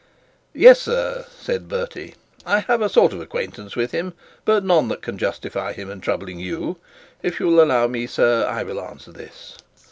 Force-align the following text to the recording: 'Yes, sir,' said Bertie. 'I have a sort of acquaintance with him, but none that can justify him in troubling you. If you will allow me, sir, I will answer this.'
'Yes, 0.55 0.81
sir,' 0.81 1.27
said 1.39 1.69
Bertie. 1.69 2.15
'I 2.47 2.61
have 2.61 2.81
a 2.81 2.89
sort 2.89 3.13
of 3.13 3.21
acquaintance 3.21 3.75
with 3.75 3.91
him, 3.91 4.13
but 4.45 4.63
none 4.65 4.87
that 4.87 5.03
can 5.03 5.15
justify 5.15 5.73
him 5.73 5.91
in 5.91 6.01
troubling 6.01 6.39
you. 6.39 6.77
If 7.21 7.39
you 7.39 7.45
will 7.45 7.61
allow 7.63 7.85
me, 7.85 8.07
sir, 8.07 8.43
I 8.49 8.63
will 8.63 8.81
answer 8.81 9.11
this.' 9.11 9.57